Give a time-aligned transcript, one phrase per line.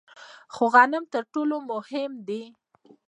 [0.53, 2.43] خو غنم تر ټولو مهم دي.